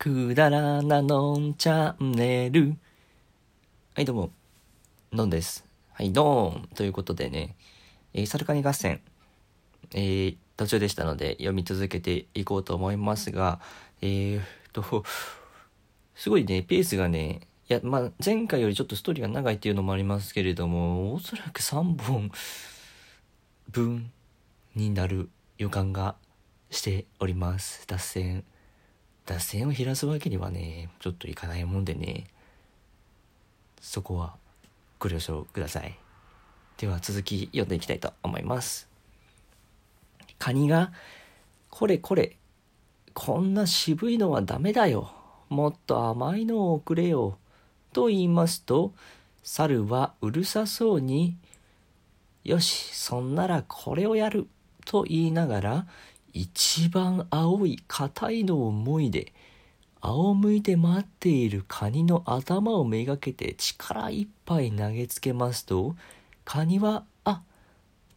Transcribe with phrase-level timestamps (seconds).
[0.00, 2.74] くだらなのんチャンネル。
[3.94, 4.30] はい、どうも、
[5.12, 5.66] のんです。
[5.92, 6.68] はい、どーん。
[6.68, 7.54] ということでね、
[8.14, 9.02] えー、サルカニ合戦、
[9.92, 13.60] えー、途中でしたので読み続けていこうと思いますが、
[14.00, 14.40] えー、
[14.72, 15.04] と、
[16.14, 22.30] すごいね、ペースがね、いや、まあ、前回よりちょっとストーリーが長いっていうのもありますけれども、おそらく3本
[23.70, 24.10] 分
[24.74, 25.28] になる
[25.58, 26.14] 予感が
[26.70, 27.86] しております。
[27.86, 28.44] 脱線。
[29.30, 32.26] 脱線を減らすわけにはねちょっといかないもんでね
[33.80, 34.34] そこは
[34.98, 35.96] ご了承ください。
[36.78, 38.88] では続き読んでいきたいと思います。
[40.40, 40.92] カニが
[41.70, 42.36] 「これこれ
[43.14, 45.12] こんな渋いのはダメだよ。
[45.48, 47.38] もっと甘いのをくれよ」
[47.94, 48.92] と言いますと
[49.44, 51.36] 猿はうるさそうに
[52.42, 54.48] 「よしそんならこれをやる」
[54.84, 55.86] と言いながら
[56.32, 59.32] 一番青い硬いのをもいで
[60.00, 65.94] 仰向いて待っているカニの頭をめがけて力いっぱい投げつけますと
[66.44, 67.42] カニは「あっ」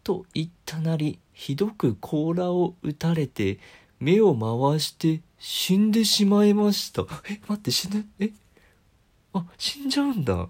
[0.04, 3.60] と言ったなりひどく甲羅を打たれて
[4.00, 7.04] 目を回して死んでしまいました。
[7.30, 8.06] え待って死ぬ？
[8.20, 8.32] え？
[9.34, 10.48] あ死んじゃうんだ。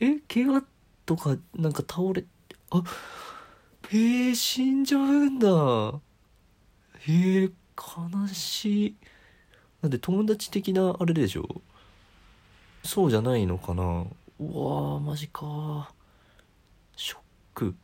[0.00, 0.64] え怪我
[1.06, 2.24] とかなんか倒れ
[2.70, 2.82] あ
[3.90, 6.00] えー、死んじゃうんだ。
[7.06, 8.96] へえ悲しい。
[9.82, 11.46] なんで友達的なあれでしょ？
[12.82, 13.82] そうじゃないのかな？
[14.40, 15.92] うわーマジか。
[16.96, 17.18] ショッ
[17.54, 17.74] ク。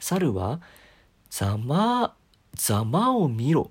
[0.00, 0.60] 猿は
[1.30, 2.14] 「ざま
[2.54, 3.70] ざまを見ろ」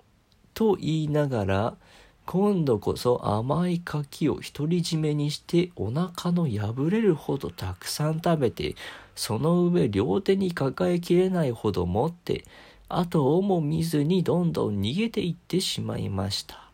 [0.54, 1.78] と言いながら
[2.26, 8.76] 今度こそ甘い柿を独り占めにしてお腹の破れるほどたくさん食べて
[9.16, 12.44] その上両手に抱えきれないほど持って
[12.90, 16.70] 後をも見ずにどんどん逃げていってしまいました。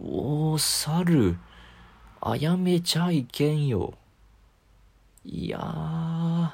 [0.00, 1.36] おお、猿、
[2.20, 3.94] あやめちゃいけんよ。
[5.24, 6.50] いやー、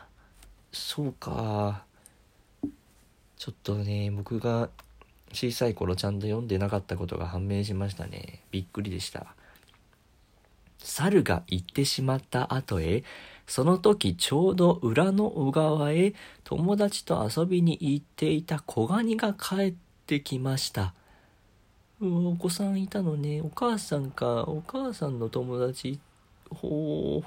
[0.72, 1.84] そうか。
[3.36, 4.68] ちょっとね、僕が
[5.32, 8.42] 小さい頃ちゃんと読んでなかったことが判明しましたね。
[8.50, 9.34] びっくりでした。
[10.78, 13.04] 猿が行ってしまった後へ、
[13.50, 19.74] その時ちょうど裏の小川へ友達と遊びに行っていた小ガニが帰っ
[20.06, 20.94] てきました。
[22.00, 23.42] お子さんいたのね。
[23.42, 24.44] お母さんか。
[24.44, 25.98] お母さんの友達。
[26.48, 27.24] ほ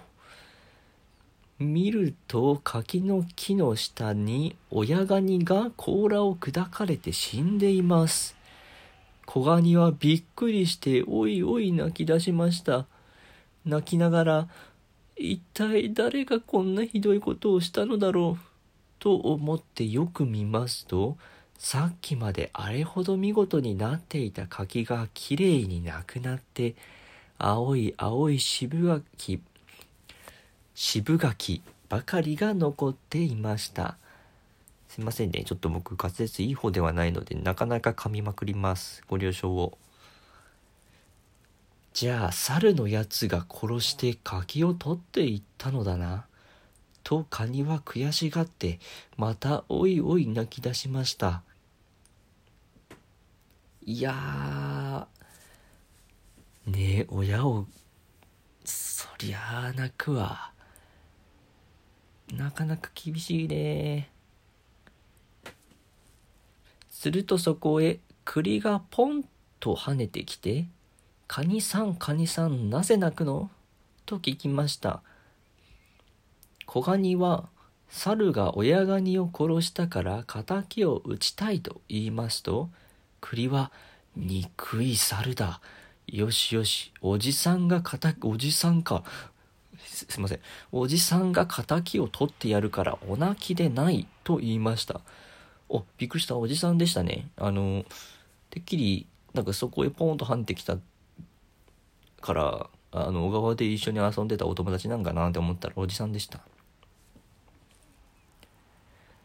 [1.59, 1.61] う。
[1.61, 8.37] 見ると柿の木の下に親ガニが甲羅を砕かれて死んでいます。
[9.25, 12.85] 小ガニはびっくりしておいおい泣き出しました。
[13.65, 14.47] 泣きながら
[15.15, 18.45] 一体誰がこんなひどいことをしたのだろう？
[18.99, 21.17] と思ってよく見ますと
[21.57, 26.75] さっきまであれほど見事になっていた柿がきれいになくなって
[27.37, 29.41] 青い青い渋柿
[30.73, 33.97] 渋柿ばかりが残っていました。
[34.89, 35.43] すいませんね。
[35.43, 39.03] ちょっと僕滑舌いい方ではないのでなかなか噛みまくります。
[39.07, 39.77] ご了承を。
[41.93, 46.25] じゃあ猿のやつが殺して柿を取っていったのだな。
[47.03, 48.79] とカニは悔しがって
[49.17, 51.43] またおいおい泣き出しました。
[53.85, 57.67] いやー、ねえ親を、
[58.63, 60.51] そりゃあ泣くわ。
[62.31, 64.09] なかなか厳しいね。
[66.89, 69.25] するとそこへ栗がポン
[69.59, 70.67] と跳ねてきて、
[71.35, 73.49] カニさん、カニさん、なぜ泣くの？
[74.05, 75.01] と聞きました。
[76.67, 77.49] 小ガニは、
[77.89, 82.69] 猿が親ガニを殺したから仇を討ちたいと言いますと、
[83.19, 83.71] 栗は、
[84.15, 85.59] 憎い猿だ。
[86.05, 89.03] よしよし、おじさんが仇、おじさんか。
[89.87, 90.39] すすいません。
[90.71, 95.01] おじさんが仇を取ってやるからお泣きでないと言いました。
[95.67, 96.37] お、びっくりした。
[96.37, 97.31] おじさんでしたね。
[97.37, 97.85] あの、
[98.51, 100.77] てっきり、なんかそこへポンと跳ねてきた
[102.23, 106.39] からあの小川で一緒に遊んでたお友達なんかなって思ったらおじさんでした。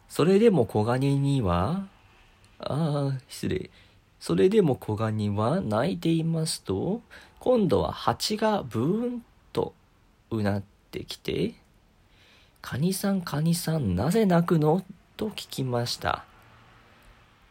[0.09, 1.87] それでも小ガニには
[2.59, 3.71] ああ失礼。
[4.19, 7.03] それでも小ガニは泣いていますと
[7.39, 9.75] 今度は蜂がブーンと
[10.31, 11.55] うなってきて
[12.61, 14.83] 「カニさんカニさんなぜ泣くの?」
[15.17, 16.25] と聞きました。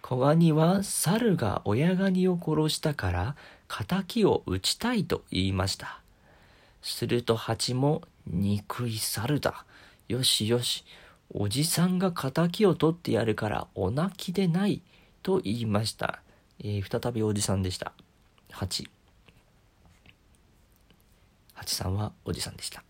[0.02, 3.36] 小ガニは猿が親ガニを殺したから
[3.68, 6.02] 仇を討ちたいと言いました。
[6.82, 9.66] すると蜂も、憎い猿だ。
[10.08, 10.86] よしよし、
[11.34, 14.82] おじさんが仇を取ってやるからお泣きでない。
[15.28, 16.22] と言いました。
[16.64, 17.92] えー、再びおじさんでした。
[18.52, 18.90] 8。
[21.56, 22.84] 8さんはおじさんでした。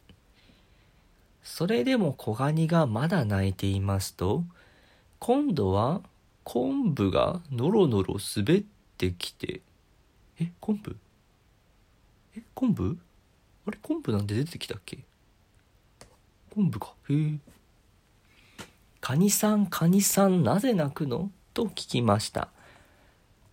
[1.41, 4.43] それでも子ガニがまだ泣いていますと、
[5.17, 6.01] 今度は
[6.43, 8.63] 昆布がノロノロ滑っ
[8.97, 9.61] てきて、
[10.39, 10.95] え、昆布？
[12.35, 12.97] え、昆布？
[13.67, 14.99] あれ昆布なんて出てきたっけ？
[16.53, 16.93] 昆布か。
[17.09, 17.37] へえ。
[19.01, 21.31] カニさん、カニさん、なぜ泣くの？
[21.53, 22.49] と聞きました。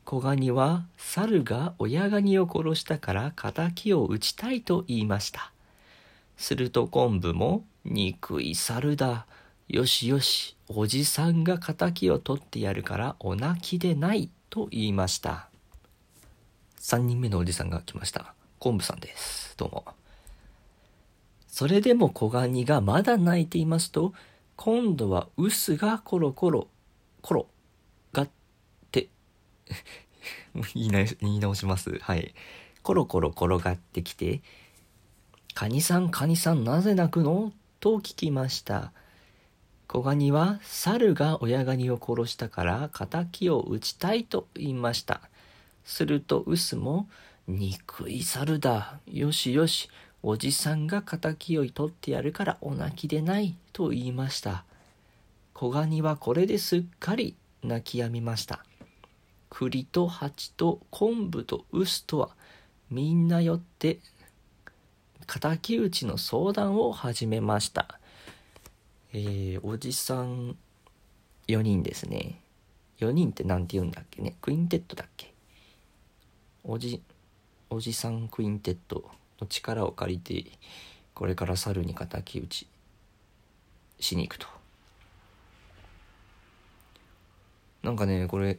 [0.05, 5.53] 子ガニは猿が親ガニを殺したから仇を討ちたいと言いました。
[6.37, 9.27] すると昆布も憎い猿だ。
[9.69, 15.49] よしよし、おじさんが仇を取ってやるからお泣きでないと言いました。
[16.85, 18.35] 3人目のおじさんが来ました。
[18.59, 19.57] 昆布さんです。
[19.57, 19.87] どうも。
[21.49, 24.13] それでも小ガニがまだ泣いていますと、
[24.57, 26.69] 今度は臼がコロコロ、
[27.23, 27.47] コロ、
[28.13, 28.29] がっ
[28.93, 29.09] て、
[30.75, 31.99] 言いな言い直します。
[32.01, 32.35] はい。
[32.83, 34.43] コロコロ転がってきて、
[35.55, 37.55] カニさん、カニさん、なぜ泣くの？
[37.81, 38.93] と聞きました。
[39.89, 45.23] 子ガニは猿が親ガニを殺したから仇を討ちたいと言いました。
[45.85, 47.09] すると臼も、
[47.47, 48.99] 憎い猿だ。
[49.07, 49.89] よしよし。
[50.23, 54.65] おじさんが仇を取ってやるからお泣きでないと言いました。
[55.53, 58.65] 小ガニはこれですっかり泣き止みました。
[59.51, 62.31] 栗と蜂と昆布と臼とは
[62.91, 63.99] みんなよって
[65.27, 68.01] 敵討ちの相談を始めました。
[69.13, 70.57] えー、おじさん
[71.49, 72.41] 4人ですね。
[73.01, 74.37] 4人って何て言うんだっけね。
[74.41, 75.34] クインテットだっけ
[76.65, 77.03] おじ、
[77.69, 80.51] おじさんクインテットの力を借りて
[81.15, 82.67] これから猿に敵討ち
[84.01, 84.47] しに行くと。
[87.83, 88.59] なんかねこれ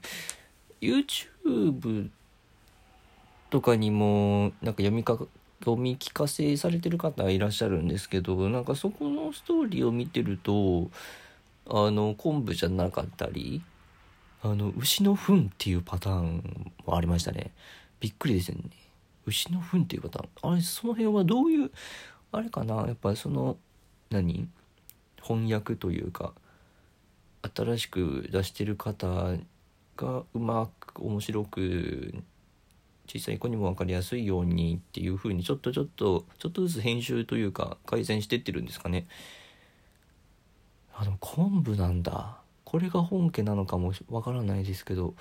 [0.80, 2.10] YouTube
[3.50, 5.18] とかにもなんか読みか
[5.62, 10.92] 読み聞かせされてる方いらっしゃるんですけどなんかそこのストーリーを見てると
[11.68, 13.64] あの昆布じゃなかったり
[14.44, 17.52] あの牛の糞っていうパターンもありましたね
[18.00, 18.64] びっくりですよね。
[19.26, 20.52] 牛の糞っていうパターン。
[20.54, 21.72] あれその辺はどういう
[22.32, 22.86] あれかな？
[22.88, 23.58] やっぱりその
[24.12, 24.48] 何？
[25.22, 26.34] 翻訳というか
[27.56, 29.08] 新しく出してる方
[29.98, 32.14] がうまく面白く
[33.08, 39.08] 小さい子にも分かりやすいようにっていう風にちょっとちょっとちょっとずつ編集というか改善してってるんですかね。
[40.94, 42.38] あでも昆布なんだ。
[42.64, 45.16] これが本家なのかもわからないですけど。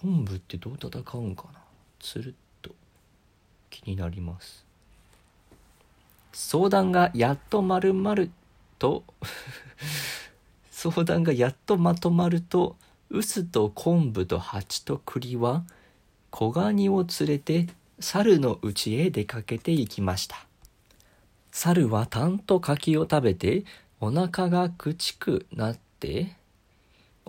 [0.00, 1.60] 昆布ってどう戦うんかな？
[1.98, 2.70] つるっと
[3.70, 4.64] 気になります
[6.32, 8.30] 相談がやっとまるまる
[8.78, 9.02] と
[10.70, 12.76] 相談がやっとまとまると
[13.10, 15.64] 臼と昆布と蜂と栗は
[16.30, 17.66] 小ガニを連れて
[17.98, 20.36] 猿の家へ出かけて行きました。
[21.50, 23.64] 猿はたんと柿を食べて
[23.98, 26.36] お腹がくちくなって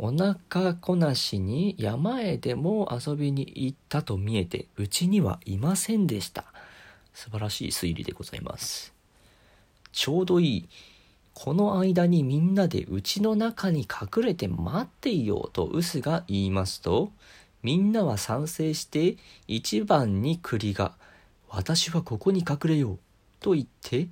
[0.02, 6.46] お腹こなしに山へでも遊びに行ったと見えてうちにはいませんでした。
[7.14, 8.94] 素晴らしい推理でございます。
[9.92, 10.70] ちょうどいい。
[11.34, 17.12] この間にみんなでうちの中に隠れて待っていようとウスが言いますと、
[17.62, 19.18] みんなは賛成して
[19.48, 20.94] 一番に栗が
[21.50, 23.00] 「私はここに隠れよう」
[23.42, 24.08] と言って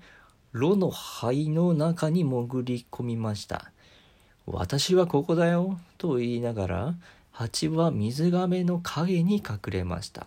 [0.51, 3.71] 炉の灰の中に潜り込みました
[4.47, 6.95] 「私はここだよ」と言いながら
[7.31, 10.25] 蜂は水亀の影に隠れました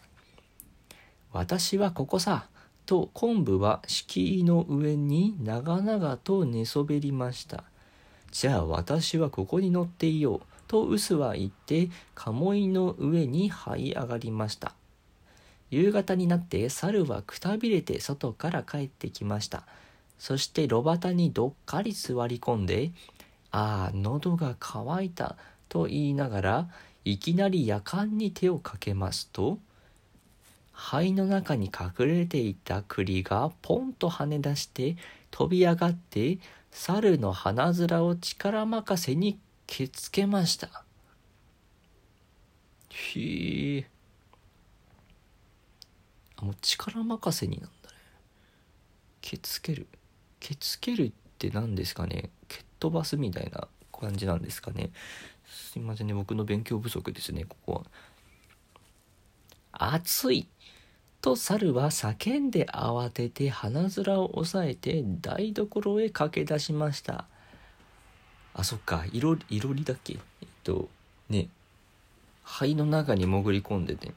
[1.32, 2.46] 「私はここさ」
[2.84, 7.64] と昆布は敷居の上に長々と寝そべりました
[8.30, 14.74] 「じゃあ私はここに乗っていよう」と臼は言って鴨居の上に這い上がりました。
[15.70, 19.64] 夕方になって猿はくたびれて外から帰ってきました。
[20.18, 22.92] そして炉端にどっかり座り込んで
[23.52, 25.36] 「ああ喉が渇いた」
[25.68, 26.68] と言いながら
[27.04, 29.58] いきなりやかんに手をかけますと
[30.72, 34.96] 灰の中に隠れていた栗がポンと跳ね出して
[35.30, 36.38] 飛び上がって
[36.70, 40.84] 猿の鼻面を力任せにけつけました。
[42.90, 43.86] へえ
[46.36, 47.96] あもう力任せになんだね。
[49.20, 49.86] けつける。
[50.40, 52.30] けつけるって何ですかね。
[52.80, 54.90] 飛ばすみたいな感じなんですかね。
[55.46, 56.14] すいませんね。
[56.14, 57.82] 僕の勉強不足ですねここは。
[59.72, 60.48] 暑い
[61.20, 67.26] と猿は叫んで慌てて鼻面を押さえて台所へ駆け出しました。
[68.54, 69.04] あそっか。
[69.12, 70.18] いろいろりだっけ？
[70.42, 70.88] えっと
[71.28, 71.48] ね。
[72.42, 74.12] 肺の中に潜り込んでて。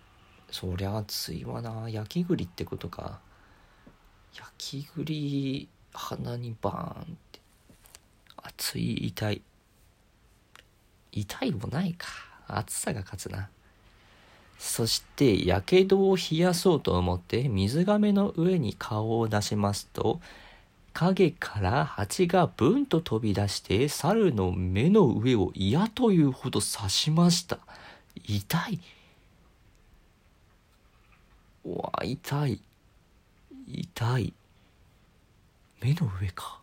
[0.49, 1.89] そりゃ熱いわな。
[1.89, 3.19] 焼き栗ってことか。
[4.33, 7.32] 焼き栗鼻にバーンって
[8.63, 9.41] 熱い痛い。
[11.11, 12.07] 痛いもないか。
[12.47, 13.49] 暑さが勝つな。
[14.57, 20.21] そしてやけどを冷やそうと思って水がめの上に顔を出しますと
[20.93, 27.59] 影から蜂がブンと飛び出して猿の目の上を嫌というほど刺しました。
[28.25, 28.79] 痛い。
[31.65, 32.61] うわ痛い。
[33.67, 34.33] 痛い。
[35.81, 36.62] 目の上か。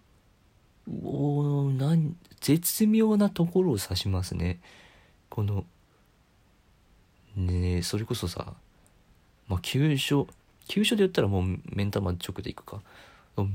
[1.05, 4.61] おおなん絶妙なところを指しますね。
[5.29, 5.65] この
[7.37, 8.55] ねえそれこそさ
[9.47, 10.27] まあ急所
[10.67, 12.81] 急所で言ったらもう目ん玉直でいくか。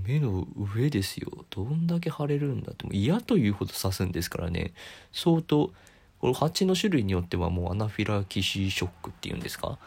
[0.05, 1.45] 目の上ですよ。
[1.51, 2.85] どんだけ腫れるんだって。
[2.85, 4.73] も嫌というほど刺すんですからね。
[5.11, 5.71] 相当
[6.19, 9.77] この蜂の種類によってはもうアナフィラキシーショックっていうんですか。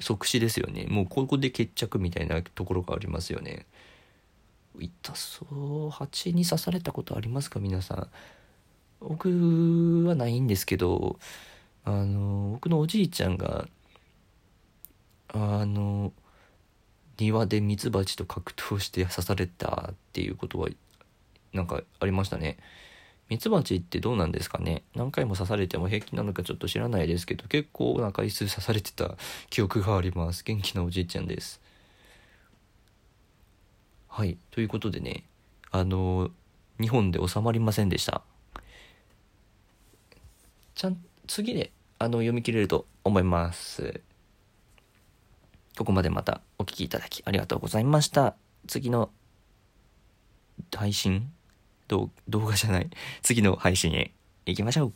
[0.00, 0.86] 即死ですよね。
[0.88, 3.66] もうここで決着みたいなところがありますよね。
[4.78, 5.46] 痛そ
[5.88, 5.90] う。
[5.90, 7.60] 蜂に刺されたことありますか？
[7.60, 8.08] 皆さん。
[9.00, 11.18] 僕はないんですけど
[11.84, 13.68] あの僕のおじいちゃんが
[15.28, 16.12] あの
[17.18, 20.68] 庭でミツバチと格闘して刺されたっていうことは
[21.52, 22.56] なんかありましたね。
[23.28, 24.82] ミツバチってどうなんですかね？
[24.94, 29.16] 何回も刺されても平気なのかちょっと知らないですけど結構な回数刺されてた
[29.50, 30.44] 記憶があります。
[30.44, 31.60] 元気なおじいちゃんです。
[34.16, 34.38] はい。
[34.52, 35.24] ということでね
[35.72, 36.30] あの
[36.80, 38.22] 日本で収まりませんでした。
[40.76, 44.00] ちゃん次であの読み切れると思います。
[45.76, 48.36] ここまでまたお聴きいただきありがとうございました。
[48.68, 49.10] 次の
[50.72, 51.32] 配信？
[51.88, 52.90] 動画じゃない。
[53.20, 54.12] 次の配信へ
[54.46, 54.92] 行きましょう。